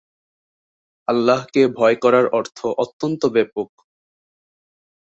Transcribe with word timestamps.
আল্লাহকে 1.07 1.61
ভয় 1.77 1.95
করার 1.95 2.25
অর্থ 2.29 2.59
অত্যন্ত 2.77 3.21
ব্যাপক। 3.27 3.69